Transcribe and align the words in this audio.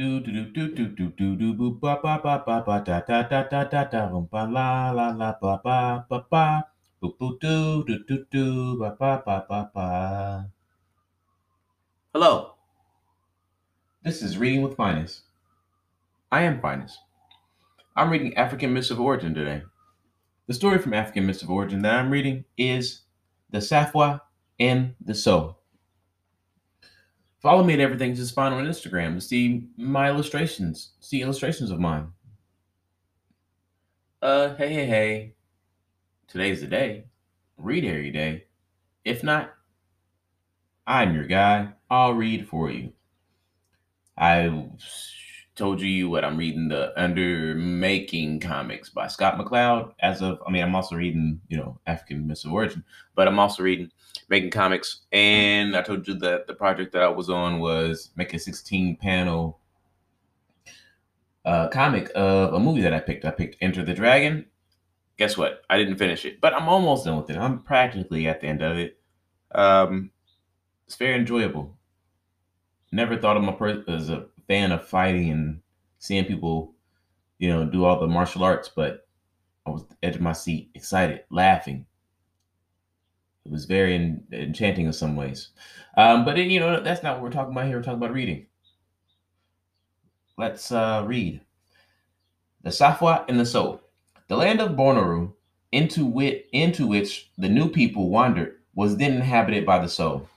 Do 0.00 0.18
do 0.18 0.32
do 0.32 0.72
do 0.72 0.88
do 0.96 1.12
do 1.12 1.36
do 1.36 1.52
do 1.52 1.70
ba 1.76 2.00
ba 2.02 2.16
ba 2.24 2.40
ba 2.40 2.64
ba 2.64 2.80
da 2.80 3.04
da 3.04 3.20
da 3.20 3.44
da 3.44 3.64
da 3.64 3.84
da 3.84 4.06
boom 4.08 4.24
ba 4.32 4.48
la 4.48 4.90
la 4.96 5.10
la 5.12 5.36
ba 5.36 5.60
ba 5.62 6.06
ba 6.08 6.24
ba 6.30 6.64
do 7.02 7.36
do 7.36 7.84
do 7.84 8.24
do 8.32 8.78
ba 8.80 8.96
ba 8.98 9.20
ba 9.20 9.44
ba 9.44 9.70
ba. 9.74 10.48
Hello. 12.14 12.54
This 14.02 14.22
is 14.22 14.38
Reading 14.38 14.62
with 14.62 14.74
Finest. 14.74 15.20
I 16.32 16.48
am 16.48 16.62
Finest. 16.62 16.96
I'm 17.94 18.08
reading 18.08 18.34
African 18.38 18.72
Myths 18.72 18.90
of 18.90 19.00
Origin 19.00 19.34
today. 19.34 19.60
The 20.46 20.54
story 20.54 20.78
from 20.78 20.94
African 20.94 21.26
Myths 21.26 21.42
of 21.42 21.50
Origin 21.50 21.82
that 21.82 21.92
I'm 21.92 22.08
reading 22.08 22.46
is 22.56 23.02
The 23.50 23.58
Saifawa 23.58 24.22
and 24.58 24.94
the 25.04 25.14
Sow. 25.14 25.59
Follow 27.40 27.64
me 27.64 27.72
at 27.72 27.80
Everything's 27.80 28.18
Just 28.18 28.34
Fine 28.34 28.52
on 28.52 28.66
Instagram 28.66 29.14
to 29.14 29.20
see 29.20 29.66
my 29.78 30.10
illustrations, 30.10 30.90
see 31.00 31.22
illustrations 31.22 31.70
of 31.70 31.80
mine. 31.80 32.08
Uh, 34.20 34.54
hey, 34.56 34.72
hey, 34.74 34.86
hey. 34.86 35.34
Today's 36.28 36.60
the 36.60 36.66
day. 36.66 37.04
Read 37.56 37.84
every 37.84 38.10
day. 38.10 38.44
If 39.04 39.24
not, 39.24 39.54
I'm 40.86 41.14
your 41.14 41.24
guy. 41.24 41.72
I'll 41.88 42.12
read 42.12 42.46
for 42.46 42.70
you. 42.70 42.92
I 44.18 44.62
told 45.60 45.82
you 45.82 46.08
what 46.08 46.24
I'm 46.24 46.38
reading 46.38 46.68
the 46.68 46.90
Under 47.00 47.54
Making 47.54 48.40
comics 48.40 48.88
by 48.88 49.08
Scott 49.08 49.38
McCloud. 49.38 49.92
As 50.00 50.22
of, 50.22 50.40
I 50.46 50.50
mean, 50.50 50.62
I'm 50.62 50.74
also 50.74 50.96
reading, 50.96 51.38
you 51.48 51.58
know, 51.58 51.78
African 51.86 52.26
Myths 52.26 52.46
of 52.46 52.52
Origin, 52.52 52.82
but 53.14 53.28
I'm 53.28 53.38
also 53.38 53.62
reading 53.62 53.92
making 54.30 54.52
comics. 54.52 55.02
And 55.12 55.76
I 55.76 55.82
told 55.82 56.08
you 56.08 56.14
that 56.14 56.46
the 56.46 56.54
project 56.54 56.92
that 56.94 57.02
I 57.02 57.08
was 57.08 57.28
on 57.28 57.60
was 57.60 58.10
make 58.16 58.32
a 58.32 58.38
16 58.38 58.96
panel 58.96 59.60
uh, 61.44 61.68
comic 61.68 62.10
of 62.14 62.54
a 62.54 62.58
movie 62.58 62.80
that 62.80 62.94
I 62.94 63.00
picked. 63.00 63.26
I 63.26 63.30
picked 63.30 63.56
Enter 63.60 63.84
the 63.84 63.92
Dragon. 63.92 64.46
Guess 65.18 65.36
what? 65.36 65.60
I 65.68 65.76
didn't 65.76 65.98
finish 65.98 66.24
it, 66.24 66.40
but 66.40 66.54
I'm 66.54 66.70
almost 66.70 67.04
done 67.04 67.18
with 67.18 67.28
it. 67.28 67.36
I'm 67.36 67.58
practically 67.58 68.26
at 68.26 68.40
the 68.40 68.46
end 68.46 68.62
of 68.62 68.78
it. 68.78 68.98
Um, 69.52 70.10
it's 70.86 70.96
very 70.96 71.16
enjoyable. 71.16 71.76
Never 72.92 73.18
thought 73.18 73.36
of 73.36 73.42
myself 73.42 73.86
as 73.88 74.08
a 74.08 74.24
fan 74.50 74.72
of 74.72 74.84
fighting 74.84 75.30
and 75.30 75.60
seeing 76.00 76.24
people, 76.24 76.74
you 77.38 77.48
know, 77.48 77.64
do 77.64 77.84
all 77.84 78.00
the 78.00 78.06
martial 78.08 78.42
arts, 78.42 78.68
but 78.68 79.06
I 79.64 79.70
was 79.70 79.84
edge 80.02 80.16
of 80.16 80.20
my 80.20 80.32
seat, 80.32 80.70
excited, 80.74 81.22
laughing, 81.30 81.86
it 83.46 83.52
was 83.52 83.64
very 83.64 83.94
en- 83.94 84.24
enchanting 84.32 84.86
in 84.86 84.92
some 84.92 85.14
ways. 85.14 85.50
Um, 85.96 86.24
but 86.24 86.36
it, 86.36 86.48
you 86.48 86.58
know, 86.58 86.80
that's 86.80 87.04
not 87.04 87.14
what 87.14 87.22
we're 87.22 87.30
talking 87.30 87.52
about 87.52 87.66
here. 87.66 87.76
We're 87.76 87.82
talking 87.84 88.02
about 88.02 88.12
reading. 88.12 88.46
Let's 90.36 90.72
uh, 90.72 91.04
read. 91.06 91.40
The 92.62 92.70
Saifawa 92.70 93.26
and 93.28 93.38
the 93.38 93.46
Sow. 93.46 93.80
The 94.26 94.36
land 94.36 94.60
of 94.60 94.72
Bornoru, 94.72 95.32
into, 95.70 96.04
wit, 96.06 96.48
into 96.52 96.88
which 96.88 97.30
the 97.38 97.48
new 97.48 97.68
people 97.68 98.10
wandered, 98.10 98.56
was 98.74 98.96
then 98.96 99.12
inhabited 99.14 99.64
by 99.64 99.78
the 99.78 99.88
Sow. 99.88 100.28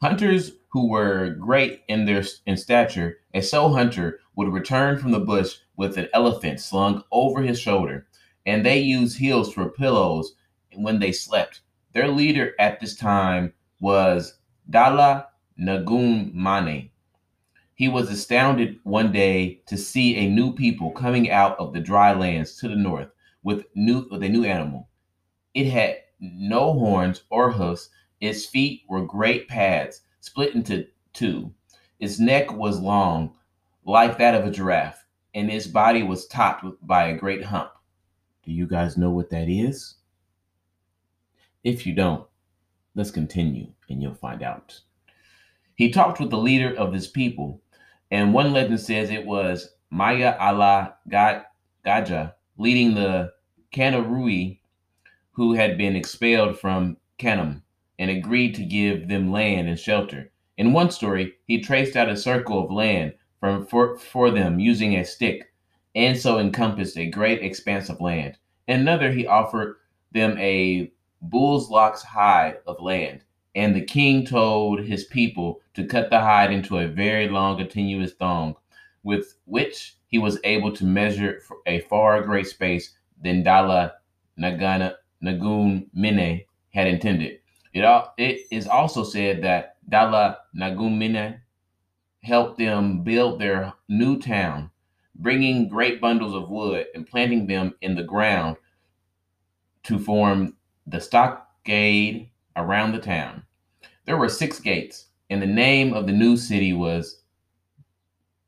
Hunters 0.00 0.52
who 0.72 0.88
were 0.88 1.30
great 1.38 1.82
in 1.86 2.06
their 2.06 2.24
in 2.46 2.56
stature, 2.56 3.18
a 3.34 3.42
Sow 3.42 3.68
hunter 3.68 4.20
would 4.34 4.52
return 4.52 4.98
from 4.98 5.10
the 5.10 5.20
bush 5.20 5.56
with 5.76 5.98
an 5.98 6.08
elephant 6.14 6.60
slung 6.60 7.04
over 7.12 7.42
his 7.42 7.60
shoulder, 7.60 8.06
and 8.46 8.64
they 8.64 8.78
used 8.78 9.18
heels 9.18 9.52
for 9.52 9.68
pillows 9.68 10.34
when 10.74 10.98
they 10.98 11.12
slept. 11.12 11.60
Their 11.92 12.08
leader 12.08 12.54
at 12.58 12.80
this 12.80 12.96
time 12.96 13.52
was 13.80 14.38
Dala 14.70 15.28
Nagun 15.60 16.32
Mane. 16.32 16.90
He 17.74 17.88
was 17.88 18.10
astounded 18.10 18.78
one 18.84 19.12
day 19.12 19.60
to 19.66 19.76
see 19.76 20.16
a 20.16 20.30
new 20.30 20.54
people 20.54 20.90
coming 20.92 21.30
out 21.30 21.58
of 21.58 21.74
the 21.74 21.80
dry 21.80 22.12
lands 22.14 22.56
to 22.58 22.68
the 22.68 22.76
north 22.76 23.08
with 23.42 23.66
new 23.74 24.06
with 24.10 24.22
a 24.22 24.28
new 24.28 24.44
animal. 24.44 24.88
It 25.52 25.66
had 25.66 25.96
no 26.18 26.72
horns 26.72 27.24
or 27.28 27.52
hoofs. 27.52 27.90
Its 28.20 28.46
feet 28.46 28.82
were 28.88 29.04
great 29.04 29.48
pads, 29.48 30.02
split 30.22 30.54
into 30.54 30.86
two. 31.12 31.52
Its 31.98 32.18
neck 32.18 32.52
was 32.52 32.80
long, 32.80 33.34
like 33.84 34.16
that 34.18 34.34
of 34.34 34.46
a 34.46 34.50
giraffe, 34.50 35.04
and 35.34 35.50
its 35.50 35.66
body 35.66 36.02
was 36.02 36.26
topped 36.26 36.64
by 36.80 37.08
a 37.08 37.16
great 37.16 37.44
hump. 37.44 37.72
Do 38.44 38.52
you 38.52 38.66
guys 38.66 38.96
know 38.96 39.10
what 39.10 39.30
that 39.30 39.48
is? 39.48 39.96
If 41.64 41.86
you 41.86 41.94
don't, 41.94 42.26
let's 42.94 43.10
continue 43.10 43.72
and 43.88 44.00
you'll 44.00 44.14
find 44.14 44.42
out. 44.42 44.80
He 45.74 45.90
talked 45.90 46.20
with 46.20 46.30
the 46.30 46.38
leader 46.38 46.74
of 46.74 46.92
his 46.92 47.08
people, 47.08 47.60
and 48.10 48.32
one 48.32 48.52
legend 48.52 48.80
says 48.80 49.10
it 49.10 49.26
was 49.26 49.74
Maya 49.90 50.36
Allah 50.38 50.94
Gaja 51.08 52.34
leading 52.56 52.94
the 52.94 53.32
Kanuri 53.74 54.60
who 55.32 55.54
had 55.54 55.76
been 55.76 55.96
expelled 55.96 56.58
from 56.60 56.96
Kanem 57.18 57.62
and 57.98 58.10
agreed 58.10 58.54
to 58.54 58.64
give 58.64 59.08
them 59.08 59.32
land 59.32 59.68
and 59.68 59.78
shelter. 59.78 60.30
In 60.56 60.72
one 60.72 60.90
story, 60.90 61.34
he 61.46 61.60
traced 61.60 61.96
out 61.96 62.08
a 62.08 62.16
circle 62.16 62.64
of 62.64 62.70
land 62.70 63.14
from 63.40 63.66
for, 63.66 63.98
for 63.98 64.30
them 64.30 64.60
using 64.60 64.94
a 64.94 65.04
stick, 65.04 65.52
and 65.94 66.16
so 66.16 66.38
encompassed 66.38 66.96
a 66.96 67.10
great 67.10 67.42
expanse 67.42 67.88
of 67.88 68.00
land. 68.00 68.38
In 68.68 68.80
another, 68.80 69.10
he 69.10 69.26
offered 69.26 69.76
them 70.12 70.36
a 70.38 70.92
bull's 71.20 71.70
locks 71.70 72.02
hide 72.02 72.58
of 72.66 72.80
land. 72.80 73.22
And 73.54 73.74
the 73.74 73.84
king 73.84 74.24
told 74.24 74.80
his 74.80 75.04
people 75.04 75.60
to 75.74 75.86
cut 75.86 76.10
the 76.10 76.20
hide 76.20 76.52
into 76.52 76.78
a 76.78 76.88
very 76.88 77.28
long, 77.28 77.58
continuous 77.58 78.12
thong, 78.12 78.56
with 79.02 79.34
which 79.44 79.96
he 80.06 80.18
was 80.18 80.38
able 80.44 80.72
to 80.72 80.84
measure 80.84 81.40
a 81.66 81.80
far 81.80 82.22
greater 82.22 82.48
space 82.48 82.96
than 83.22 83.42
Dala 83.42 83.94
Nagana, 84.38 84.94
Nagun 85.22 85.86
Mine 85.92 86.42
had 86.70 86.86
intended. 86.86 87.40
It, 87.72 87.84
it 88.18 88.46
is 88.50 88.66
also 88.66 89.02
said 89.02 89.42
that 89.42 89.76
Dala 89.88 90.38
Nagun 90.54 90.98
Mine 90.98 91.40
helped 92.22 92.58
them 92.58 93.02
build 93.02 93.40
their 93.40 93.72
new 93.88 94.18
town, 94.18 94.70
bringing 95.14 95.68
great 95.68 96.00
bundles 96.00 96.34
of 96.34 96.50
wood 96.50 96.86
and 96.94 97.06
planting 97.06 97.46
them 97.46 97.74
in 97.80 97.94
the 97.94 98.02
ground 98.02 98.56
to 99.84 99.98
form 99.98 100.56
the 100.86 101.00
stockade 101.00 102.30
around 102.56 102.92
the 102.92 102.98
town. 102.98 103.42
There 104.04 104.16
were 104.16 104.28
six 104.28 104.60
gates, 104.60 105.06
and 105.30 105.40
the 105.40 105.46
name 105.46 105.94
of 105.94 106.06
the 106.06 106.12
new 106.12 106.36
city 106.36 106.72
was 106.72 107.22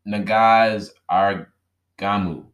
Nagaz 0.06 0.90
Argamu. 1.10 2.44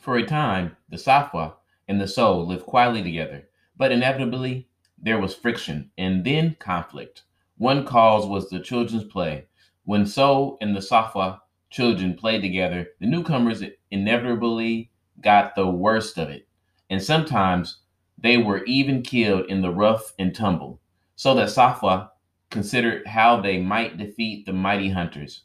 For 0.00 0.16
a 0.16 0.26
time, 0.26 0.76
the 0.88 0.96
Saifawa 0.96 1.54
and 1.86 2.00
the 2.00 2.08
Sow 2.08 2.40
lived 2.40 2.66
quietly 2.66 3.02
together, 3.02 3.48
but 3.76 3.92
inevitably 3.92 4.68
there 5.02 5.18
was 5.18 5.34
friction 5.34 5.90
and 5.98 6.24
then 6.24 6.56
conflict. 6.60 7.22
One 7.58 7.84
cause 7.84 8.26
was 8.26 8.48
the 8.48 8.60
children's 8.60 9.04
play. 9.04 9.46
When 9.84 10.06
Sow 10.06 10.56
and 10.60 10.74
the 10.74 10.80
Saifawa 10.80 11.40
children 11.70 12.14
played 12.14 12.40
together, 12.40 12.88
the 13.00 13.06
newcomers 13.06 13.62
inevitably 13.90 14.90
got 15.20 15.54
the 15.54 15.66
worst 15.68 16.18
of 16.18 16.28
it, 16.28 16.46
and 16.88 17.02
sometimes 17.02 17.78
they 18.18 18.38
were 18.38 18.64
even 18.64 19.02
killed 19.02 19.46
in 19.46 19.60
the 19.60 19.72
rough 19.72 20.12
and 20.18 20.34
tumble, 20.34 20.80
so 21.16 21.34
that 21.34 21.48
Saifawa 21.48 22.10
considered 22.50 23.06
how 23.06 23.40
they 23.40 23.58
might 23.58 23.96
defeat 23.96 24.46
the 24.46 24.52
mighty 24.52 24.88
hunters. 24.88 25.42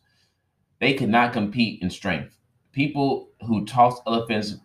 They 0.80 0.94
could 0.94 1.10
not 1.10 1.34
compete 1.34 1.82
in 1.82 1.90
strength. 1.90 2.38
People 2.72 3.30
who 3.48 3.66
tossed 3.66 4.04
elephants 4.06 4.58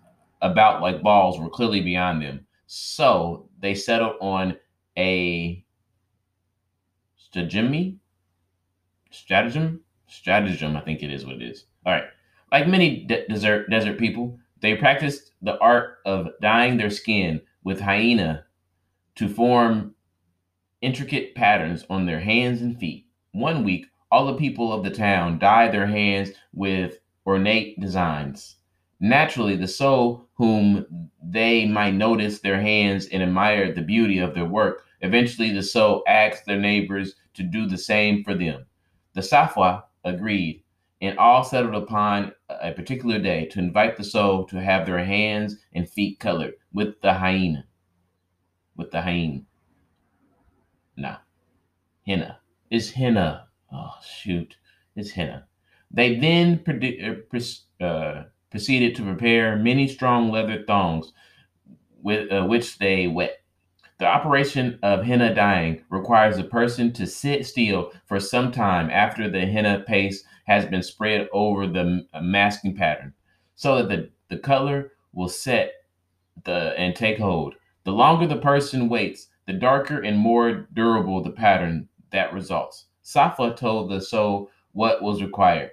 about 0.42 0.82
like 0.82 1.02
balls 1.02 1.38
were 1.38 1.48
clearly 1.48 1.80
beyond 1.80 2.20
them. 2.20 2.46
So 2.66 3.48
they 3.60 3.74
settled 3.74 4.16
on 4.20 4.56
a 4.96 5.64
stratagem, 7.16 8.00
stratagem, 9.10 9.80
stratagem. 10.06 10.76
I 10.76 10.80
think 10.80 11.02
it 11.02 11.12
is 11.12 11.24
what 11.24 11.36
it 11.36 11.42
is. 11.42 11.64
All 11.86 11.92
right. 11.92 12.04
Like 12.50 12.68
many 12.68 13.04
de- 13.04 13.26
desert 13.28 13.70
desert 13.70 13.98
people, 13.98 14.38
they 14.60 14.76
practiced 14.76 15.32
the 15.40 15.58
art 15.58 15.98
of 16.04 16.28
dyeing 16.40 16.76
their 16.76 16.90
skin 16.90 17.40
with 17.64 17.80
hyena 17.80 18.44
to 19.16 19.28
form 19.28 19.94
intricate 20.80 21.34
patterns 21.34 21.84
on 21.88 22.06
their 22.06 22.20
hands 22.20 22.60
and 22.60 22.78
feet. 22.78 23.06
One 23.32 23.64
week, 23.64 23.86
all 24.10 24.26
the 24.26 24.36
people 24.36 24.72
of 24.72 24.84
the 24.84 24.90
town 24.90 25.38
dyed 25.38 25.72
their 25.72 25.86
hands 25.86 26.32
with 26.52 26.98
ornate 27.26 27.80
designs. 27.80 28.56
Naturally, 29.00 29.56
the 29.56 29.68
Sow, 29.68 30.26
whom 30.34 31.10
they 31.22 31.66
might 31.66 31.94
notice 31.94 32.40
their 32.40 32.60
hands 32.60 33.06
and 33.06 33.22
admire 33.22 33.72
the 33.72 33.80
beauty 33.80 34.18
of 34.18 34.34
their 34.34 34.44
work, 34.44 34.84
eventually 35.02 35.52
the 35.52 35.62
Sow 35.62 36.02
asked 36.06 36.46
their 36.46 36.58
neighbors 36.58 37.14
to 37.34 37.42
do 37.42 37.66
the 37.66 37.78
same 37.78 38.24
for 38.24 38.34
them. 38.34 38.64
The 39.14 39.20
Saifawa 39.20 39.82
agreed, 40.04 40.62
and 41.00 41.18
all 41.18 41.44
settled 41.44 41.74
upon 41.74 42.32
a 42.48 42.72
particular 42.72 43.18
day 43.18 43.46
to 43.46 43.58
invite 43.58 43.96
the 43.96 44.04
Sow 44.04 44.44
to 44.44 44.62
have 44.62 44.86
their 44.86 45.04
hands 45.04 45.56
and 45.74 45.88
feet 45.88 46.18
colored 46.18 46.54
with 46.72 47.00
the 47.02 47.12
hyena. 47.12 47.64
With 48.76 48.90
the 48.90 49.02
hyena. 49.02 49.42
No. 50.96 51.16
Henna. 52.06 52.38
It's 52.70 52.90
henna. 52.90 53.48
Oh, 53.72 53.94
shoot. 54.04 54.56
It's 54.96 55.10
henna. 55.10 55.46
They 55.90 56.16
then 56.16 56.58
predi- 56.58 57.22
uh, 57.80 57.84
uh, 57.84 58.24
proceeded 58.50 58.96
to 58.96 59.02
prepare 59.02 59.56
many 59.56 59.88
strong 59.88 60.30
leather 60.30 60.64
thongs, 60.66 61.12
with 62.02 62.30
uh, 62.32 62.44
which 62.44 62.78
they 62.78 63.06
wet. 63.08 63.41
The 64.02 64.08
operation 64.08 64.80
of 64.82 65.04
henna 65.04 65.32
dyeing 65.32 65.84
requires 65.88 66.36
a 66.36 66.42
person 66.42 66.92
to 66.94 67.06
sit 67.06 67.46
still 67.46 67.92
for 68.04 68.18
some 68.18 68.50
time 68.50 68.90
after 68.90 69.30
the 69.30 69.46
henna 69.46 69.84
paste 69.86 70.24
has 70.46 70.66
been 70.66 70.82
spread 70.82 71.28
over 71.32 71.68
the 71.68 72.04
uh, 72.12 72.20
masking 72.20 72.74
pattern, 72.74 73.14
so 73.54 73.76
that 73.76 73.88
the, 73.88 74.10
the 74.28 74.38
color 74.42 74.90
will 75.12 75.28
set 75.28 75.74
the 76.42 76.74
and 76.76 76.96
take 76.96 77.18
hold. 77.18 77.54
The 77.84 77.92
longer 77.92 78.26
the 78.26 78.38
person 78.38 78.88
waits, 78.88 79.28
the 79.46 79.52
darker 79.52 80.00
and 80.00 80.18
more 80.18 80.66
durable 80.72 81.22
the 81.22 81.30
pattern 81.30 81.88
that 82.10 82.34
results. 82.34 82.86
Safa 83.02 83.54
told 83.54 83.88
the 83.88 84.00
soul 84.00 84.50
what 84.72 85.00
was 85.00 85.22
required 85.22 85.70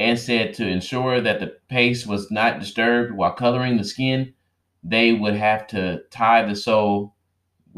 and 0.00 0.18
said 0.18 0.52
to 0.54 0.66
ensure 0.66 1.20
that 1.20 1.38
the 1.38 1.54
paste 1.68 2.08
was 2.08 2.28
not 2.28 2.58
disturbed 2.58 3.12
while 3.12 3.34
coloring 3.34 3.76
the 3.76 3.84
skin, 3.84 4.34
they 4.82 5.12
would 5.12 5.36
have 5.36 5.68
to 5.68 6.02
tie 6.10 6.44
the 6.44 6.56
soul 6.56 7.14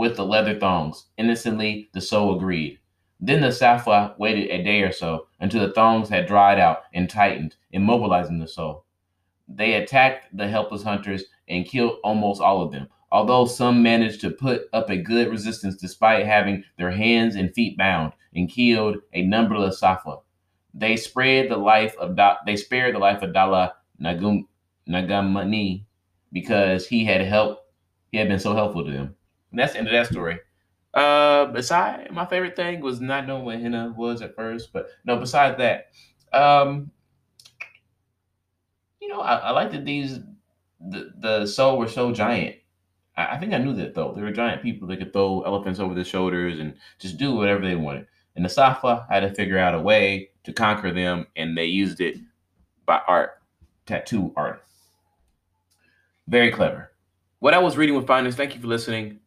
with 0.00 0.16
the 0.16 0.24
leather 0.24 0.58
thongs. 0.58 1.08
Innocently, 1.18 1.90
the 1.92 2.00
soul 2.00 2.34
agreed. 2.34 2.78
Then 3.20 3.42
the 3.42 3.52
Safa 3.52 4.14
waited 4.16 4.48
a 4.48 4.64
day 4.64 4.80
or 4.80 4.92
so 4.92 5.26
until 5.40 5.60
the 5.60 5.74
thongs 5.74 6.08
had 6.08 6.26
dried 6.26 6.58
out 6.58 6.84
and 6.94 7.06
tightened, 7.06 7.56
immobilizing 7.74 8.40
the 8.40 8.48
soul. 8.48 8.86
They 9.46 9.74
attacked 9.74 10.34
the 10.34 10.48
helpless 10.48 10.82
hunters 10.82 11.24
and 11.48 11.66
killed 11.66 11.98
almost 12.02 12.40
all 12.40 12.62
of 12.62 12.72
them, 12.72 12.88
although 13.12 13.44
some 13.44 13.82
managed 13.82 14.22
to 14.22 14.30
put 14.30 14.62
up 14.72 14.88
a 14.88 14.96
good 14.96 15.28
resistance 15.28 15.76
despite 15.76 16.24
having 16.24 16.64
their 16.78 16.92
hands 16.92 17.36
and 17.36 17.52
feet 17.52 17.76
bound 17.76 18.14
and 18.34 18.48
killed 18.48 18.96
a 19.12 19.20
numberless 19.20 19.80
Safa. 19.80 20.16
They 20.72 20.96
spared 20.96 21.50
the 21.50 21.58
life 21.58 21.94
of 21.98 22.16
da- 22.16 22.38
they 22.46 22.56
spared 22.56 22.94
the 22.94 23.00
life 23.00 23.20
of 23.20 23.34
Dala 23.34 23.74
Nagum- 24.00 24.48
Nagamani 24.88 25.84
because 26.32 26.86
he 26.86 27.04
had 27.04 27.20
helped 27.20 27.66
he 28.12 28.16
had 28.16 28.28
been 28.28 28.40
so 28.40 28.54
helpful 28.54 28.86
to 28.86 28.90
them. 28.90 29.14
And 29.50 29.58
that's 29.58 29.72
the 29.72 29.78
end 29.78 29.88
of 29.88 29.92
that 29.92 30.06
story. 30.06 30.38
Uh, 30.92 31.46
beside 31.46 32.10
my 32.10 32.26
favorite 32.26 32.56
thing 32.56 32.80
was 32.80 33.00
not 33.00 33.26
knowing 33.26 33.44
what 33.44 33.60
henna 33.60 33.94
was 33.96 34.22
at 34.22 34.34
first, 34.34 34.72
but 34.72 34.88
no. 35.04 35.16
Besides 35.16 35.56
that, 35.58 35.90
um, 36.32 36.90
you 39.00 39.08
know, 39.08 39.20
I, 39.20 39.36
I 39.36 39.50
like 39.50 39.70
that 39.70 39.84
these 39.84 40.18
the 40.80 41.12
the 41.18 41.46
soul 41.46 41.78
were 41.78 41.88
so 41.88 42.12
giant. 42.12 42.56
I, 43.16 43.36
I 43.36 43.38
think 43.38 43.52
I 43.52 43.58
knew 43.58 43.74
that 43.74 43.94
though. 43.94 44.12
They 44.14 44.22
were 44.22 44.32
giant 44.32 44.62
people 44.62 44.88
that 44.88 44.96
could 44.96 45.12
throw 45.12 45.42
elephants 45.42 45.78
over 45.78 45.94
their 45.94 46.04
shoulders 46.04 46.58
and 46.58 46.74
just 46.98 47.18
do 47.18 47.34
whatever 47.36 47.60
they 47.60 47.76
wanted. 47.76 48.06
And 48.34 48.44
the 48.44 48.48
Safa 48.48 49.06
had 49.08 49.20
to 49.20 49.34
figure 49.34 49.58
out 49.58 49.74
a 49.74 49.80
way 49.80 50.30
to 50.44 50.52
conquer 50.52 50.92
them, 50.92 51.26
and 51.36 51.56
they 51.56 51.66
used 51.66 52.00
it 52.00 52.16
by 52.84 53.00
art, 53.06 53.42
tattoo 53.86 54.32
art. 54.36 54.64
Very 56.26 56.50
clever. 56.50 56.92
What 57.38 57.54
I 57.54 57.58
was 57.58 57.76
reading 57.76 57.94
with 57.94 58.06
finance. 58.06 58.34
Thank 58.34 58.54
you 58.54 58.60
for 58.60 58.66
listening. 58.66 59.20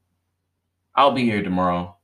I'll 0.95 1.11
be 1.11 1.23
here 1.23 1.41
tomorrow. 1.41 1.95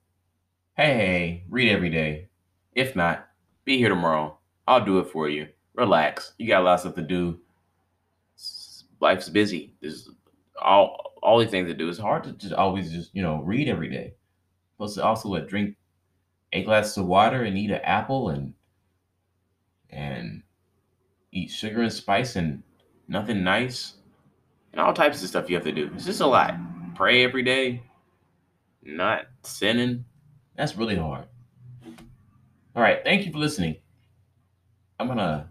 Hey, 0.76 0.94
hey, 0.96 1.44
read 1.48 1.70
every 1.70 1.90
day. 1.90 2.28
If 2.74 2.96
not, 2.96 3.28
be 3.64 3.78
here 3.78 3.88
tomorrow. 3.88 4.38
I'll 4.66 4.84
do 4.84 4.98
it 4.98 5.08
for 5.10 5.28
you. 5.28 5.48
Relax. 5.74 6.32
You 6.38 6.48
got 6.48 6.64
lots 6.64 6.84
of 6.84 6.92
stuff 6.92 6.96
to 6.96 7.08
do. 7.08 7.38
Life's 9.00 9.28
busy. 9.28 9.74
There's 9.80 10.10
all 10.60 11.12
all 11.22 11.38
these 11.38 11.50
things 11.50 11.68
to 11.68 11.74
do. 11.74 11.88
It's 11.88 11.98
hard 11.98 12.24
to 12.24 12.32
just 12.32 12.52
always 12.52 12.90
just 12.90 13.14
you 13.14 13.22
know 13.22 13.42
read 13.42 13.68
every 13.68 13.88
day. 13.88 14.14
Plus, 14.76 14.98
also 14.98 15.28
what 15.28 15.48
drink 15.48 15.76
eight 16.52 16.64
glasses 16.64 16.96
of 16.96 17.06
water 17.06 17.44
and 17.44 17.56
eat 17.56 17.70
an 17.70 17.80
apple 17.84 18.30
and 18.30 18.54
and 19.90 20.42
eat 21.30 21.50
sugar 21.50 21.82
and 21.82 21.92
spice 21.92 22.34
and 22.34 22.62
nothing 23.06 23.44
nice 23.44 23.94
and 24.72 24.80
all 24.80 24.92
types 24.92 25.22
of 25.22 25.28
stuff 25.28 25.48
you 25.48 25.54
have 25.54 25.64
to 25.64 25.72
do. 25.72 25.90
It's 25.94 26.06
just 26.06 26.20
a 26.20 26.26
lot. 26.26 26.54
Pray 26.96 27.22
every 27.22 27.42
day 27.42 27.82
not 28.82 29.26
sinning. 29.42 30.04
That's 30.56 30.76
really 30.76 30.96
hard. 30.96 31.26
All 32.74 32.82
right. 32.82 33.00
Thank 33.04 33.26
you 33.26 33.32
for 33.32 33.38
listening. 33.38 33.76
I'm 34.98 35.06
going 35.06 35.18
to 35.18 35.48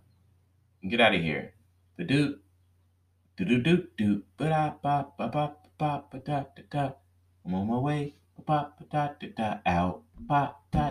get 0.88 1.02
out 1.02 1.16
of 1.16 1.22
here. 1.22 1.54
The 1.98 2.04
dude. 2.04 2.40
Do 3.38 3.46
do 3.46 3.62
do 3.64 3.88
do 3.98 4.24
ba 4.36 4.76
ba 4.84 5.08
ba 5.18 5.28
ba 5.31 5.56
ba 5.78 6.04
ba 6.12 6.20
da 6.20 6.44
da 6.56 6.64
da. 6.70 6.86
I'm 7.46 7.54
on 7.56 7.68
my 7.68 7.78
way. 7.78 8.16
Ba 8.36 8.44
ba 8.78 8.86
da 8.92 9.04
da 9.20 9.28
da 9.38 9.50
out. 9.66 10.04
Ba 10.20 10.56
da 10.72 10.88